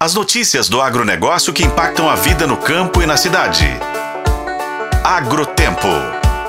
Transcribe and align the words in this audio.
As 0.00 0.14
notícias 0.14 0.68
do 0.68 0.80
agronegócio 0.80 1.52
que 1.52 1.64
impactam 1.64 2.08
a 2.08 2.14
vida 2.14 2.46
no 2.46 2.56
campo 2.56 3.02
e 3.02 3.06
na 3.06 3.16
cidade. 3.16 3.66
Agrotempo. 5.02 5.88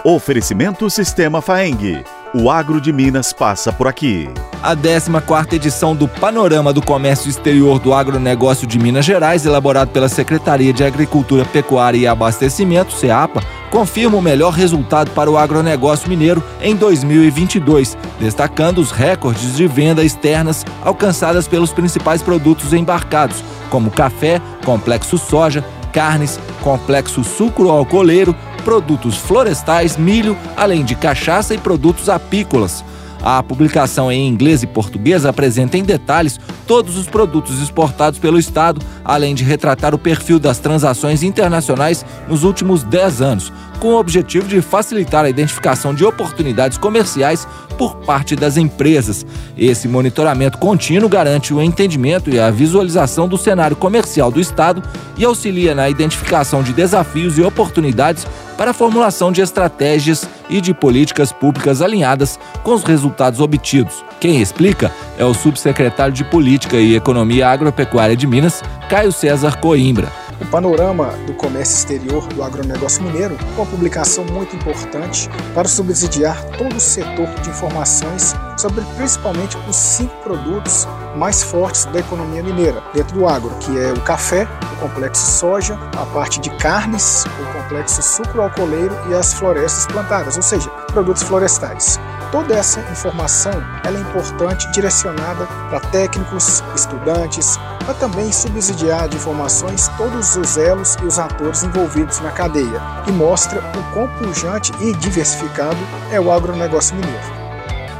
Oferecimento 0.04 0.88
Sistema 0.88 1.42
Faeng. 1.42 2.04
O 2.32 2.52
agro 2.52 2.80
de 2.80 2.94
Minas 2.94 3.34
passa 3.34 3.74
por 3.74 3.88
aqui. 3.88 4.30
A 4.62 4.76
14ª 4.76 5.54
edição 5.54 5.96
do 5.96 6.08
Panorama 6.08 6.72
do 6.72 6.80
Comércio 6.80 7.28
Exterior 7.28 7.80
do 7.80 7.92
Agronegócio 7.92 8.68
de 8.68 8.78
Minas 8.78 9.04
Gerais, 9.04 9.48
elaborado 9.48 9.90
pela 9.90 10.08
Secretaria 10.08 10.72
de 10.72 10.84
Agricultura, 10.84 11.44
Pecuária 11.44 11.98
e 11.98 12.06
Abastecimento, 12.06 12.94
CEAPA, 12.94 13.42
confirma 13.70 14.18
o 14.18 14.22
melhor 14.22 14.54
resultado 14.54 15.12
para 15.12 15.30
o 15.30 15.38
agronegócio 15.38 16.10
mineiro 16.10 16.44
em 16.62 16.76
2022, 16.76 17.98
destacando 18.20 18.80
os 18.80 18.92
recordes 18.92 19.56
de 19.56 19.68
venda 19.68 20.04
externas 20.04 20.66
alcançadas 20.82 21.48
pelos 21.48 21.72
principais 21.72 22.22
produtos 22.22 22.74
embarcados, 22.74 23.44
como 23.70 23.92
café, 23.92 24.42
complexo 24.66 25.18
soja, 25.18 25.64
carnes, 25.92 26.40
complexo 26.62 27.24
sucro-alcooleiro, 27.24 28.36
produtos 28.64 29.18
florestais, 29.18 29.98
milho, 29.98 30.38
além 30.56 30.84
de 30.84 30.96
cachaça 30.96 31.54
e 31.54 31.58
produtos 31.58 32.10
apícolas. 32.10 32.84
A 33.22 33.44
publicação 33.44 34.12
em 34.12 34.28
inglês 34.28 34.64
e 34.64 34.68
português 34.68 35.26
apresenta 35.26 35.78
em 35.78 35.84
detalhes 35.84 36.40
todos 36.66 36.98
os 36.98 37.08
produtos 37.08 37.62
exportados 37.62 38.20
pelo 38.20 38.40
Estado, 38.40 38.82
além 39.04 39.36
de 39.36 39.44
retratar 39.44 39.94
o 39.94 40.00
perfil 40.00 40.40
das 40.40 40.60
transações 40.60 41.22
internacionais 41.24 42.06
nos 42.28 42.44
últimos 42.44 42.84
10 42.84 43.22
anos, 43.22 43.54
com 43.80 43.90
o 43.90 44.00
objetivo 44.00 44.48
de 44.48 44.62
facilitar 44.62 45.26
a 45.26 45.30
identificação 45.30 45.94
de 45.94 46.04
oportunidades 46.06 46.78
comerciais 46.78 47.48
por 47.78 47.96
parte 47.96 48.36
das 48.36 48.58
empresas. 48.58 49.26
Esse 49.58 49.88
monitoramento 49.88 50.58
contínuo 50.58 51.08
garante 51.08 51.54
o 51.54 51.62
entendimento 51.62 52.30
e 52.30 52.40
a 52.40 52.52
visualização 52.52 53.28
do 53.28 53.38
cenário 53.38 53.76
comercial 53.76 54.30
do 54.30 54.40
Estado 54.40 54.84
e 55.18 55.24
auxilia 55.24 55.74
na 55.74 55.90
identificação 55.90 56.62
de 56.62 56.74
desafios 56.74 57.38
e 57.38 57.42
oportunidades 57.42 58.28
para 58.58 58.72
a 58.72 58.74
formulação 58.74 59.32
de 59.32 59.42
estratégias 59.42 60.28
e 60.50 60.60
de 60.60 60.74
políticas 60.74 61.32
públicas 61.32 61.82
alinhadas 61.82 62.38
com 62.62 62.74
os 62.74 62.84
resultados 62.84 63.40
obtidos. 63.40 64.04
Quem 64.20 64.42
explica 64.42 64.92
é 65.18 65.24
o 65.24 65.34
subsecretário 65.34 66.14
de 66.14 66.26
Política 66.26 66.76
e 66.76 66.96
Economia 66.96 67.48
Agropecuária 67.48 68.18
de 68.18 68.28
Minas, 68.28 68.62
Caio 68.90 69.14
César 69.14 69.58
Coimbra. 69.58 70.19
O 70.42 70.46
panorama 70.46 71.08
do 71.28 71.34
comércio 71.34 71.76
exterior 71.76 72.26
do 72.28 72.42
agronegócio 72.42 73.04
mineiro 73.04 73.38
uma 73.58 73.66
publicação 73.66 74.24
muito 74.24 74.56
importante 74.56 75.30
para 75.54 75.68
subsidiar 75.68 76.42
todo 76.58 76.78
o 76.78 76.80
setor 76.80 77.28
de 77.42 77.50
informações 77.50 78.34
sobre 78.58 78.84
principalmente 78.96 79.58
os 79.68 79.76
cinco 79.76 80.16
produtos 80.24 80.88
mais 81.18 81.44
fortes 81.44 81.86
da 81.86 82.00
economia 82.00 82.42
mineira 82.42 82.82
dentro 82.94 83.20
do 83.20 83.28
agro, 83.28 83.52
que 83.60 83.78
é 83.78 83.92
o 83.92 84.02
café, 84.02 84.48
o 84.74 84.88
complexo 84.88 85.26
soja, 85.26 85.78
a 85.98 86.06
parte 86.06 86.40
de 86.40 86.50
carnes, 86.58 87.26
o 87.26 87.62
complexo 87.62 88.02
sucro-alcooleiro 88.02 88.96
e 89.10 89.14
as 89.14 89.34
florestas 89.34 89.86
plantadas, 89.88 90.38
ou 90.38 90.42
seja, 90.42 90.70
produtos 90.94 91.24
florestais. 91.24 92.00
Toda 92.32 92.54
essa 92.54 92.80
informação 92.92 93.52
ela 93.84 93.98
é 93.98 94.02
importante 94.02 94.72
direcionada 94.72 95.46
para 95.70 95.80
técnicos, 95.80 96.64
estudantes, 96.76 97.58
para 97.90 97.98
também 97.98 98.32
subsidiar 98.32 99.10
de 99.10 99.18
informações 99.18 99.88
todos 99.98 100.36
os 100.36 100.58
elos 100.58 100.96
e 101.02 101.06
os 101.06 101.18
atores 101.18 101.64
envolvidos 101.64 102.20
na 102.20 102.30
cadeia, 102.30 102.80
e 103.08 103.12
mostra 103.12 103.64
o 103.76 103.94
quão 103.94 104.08
pujante 104.10 104.72
e 104.80 104.94
diversificado 104.94 105.78
é 106.12 106.22
o 106.22 106.32
agronegócio 106.32 106.96
mineiro. 106.96 107.40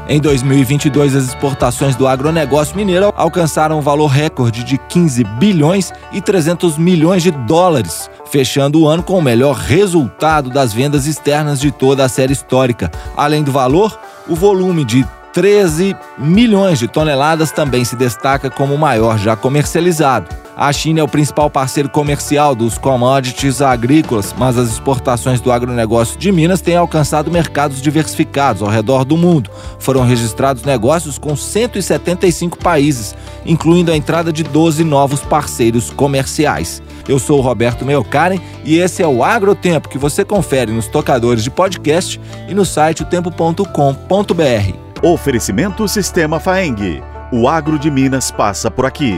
Em 0.08 0.20
2022, 0.20 1.16
as 1.16 1.24
exportações 1.24 1.96
do 1.96 2.06
agronegócio 2.06 2.76
mineiro 2.76 3.12
alcançaram 3.16 3.80
um 3.80 3.82
valor 3.82 4.06
recorde 4.06 4.62
de 4.62 4.78
15 4.78 5.24
bilhões 5.24 5.92
e 6.12 6.20
300 6.20 6.78
milhões 6.78 7.24
de 7.24 7.32
dólares, 7.32 8.08
fechando 8.30 8.82
o 8.82 8.86
ano 8.86 9.02
com 9.02 9.18
o 9.18 9.22
melhor 9.22 9.56
resultado 9.56 10.50
das 10.50 10.72
vendas 10.72 11.06
externas 11.06 11.58
de 11.58 11.72
toda 11.72 12.04
a 12.04 12.08
série 12.08 12.32
histórica. 12.32 12.92
Além 13.16 13.42
do 13.42 13.50
valor, 13.50 13.98
o 14.28 14.36
volume 14.36 14.84
de 14.84 15.04
13 15.32 15.96
milhões 16.18 16.78
de 16.78 16.88
toneladas 16.88 17.52
também 17.52 17.84
se 17.84 17.94
destaca 17.94 18.50
como 18.50 18.74
o 18.74 18.78
maior 18.78 19.18
já 19.18 19.36
comercializado. 19.36 20.28
A 20.56 20.72
China 20.72 21.00
é 21.00 21.02
o 21.02 21.08
principal 21.08 21.48
parceiro 21.48 21.88
comercial 21.88 22.54
dos 22.54 22.76
commodities 22.76 23.62
agrícolas, 23.62 24.34
mas 24.36 24.58
as 24.58 24.68
exportações 24.68 25.40
do 25.40 25.50
agronegócio 25.50 26.18
de 26.18 26.30
Minas 26.30 26.60
têm 26.60 26.76
alcançado 26.76 27.30
mercados 27.30 27.80
diversificados 27.80 28.60
ao 28.60 28.68
redor 28.68 29.04
do 29.04 29.16
mundo. 29.16 29.50
Foram 29.78 30.04
registrados 30.04 30.64
negócios 30.64 31.16
com 31.16 31.34
175 31.34 32.58
países, 32.58 33.14
incluindo 33.46 33.90
a 33.90 33.96
entrada 33.96 34.30
de 34.30 34.42
12 34.42 34.84
novos 34.84 35.20
parceiros 35.20 35.88
comerciais. 35.90 36.82
Eu 37.08 37.18
sou 37.18 37.38
o 37.38 37.42
Roberto 37.42 37.86
Meocaren 37.86 38.38
e 38.62 38.76
esse 38.78 39.02
é 39.02 39.06
o 39.06 39.24
Agrotempo 39.24 39.88
que 39.88 39.96
você 39.96 40.24
confere 40.24 40.70
nos 40.72 40.88
tocadores 40.88 41.42
de 41.42 41.50
podcast 41.50 42.20
e 42.48 42.54
no 42.54 42.66
site 42.66 43.02
otempo.com.br. 43.02 44.89
Oferecimento 45.02 45.88
Sistema 45.88 46.38
Faeng. 46.38 47.02
O 47.32 47.48
agro 47.48 47.78
de 47.78 47.90
Minas 47.90 48.30
passa 48.30 48.70
por 48.70 48.84
aqui. 48.84 49.14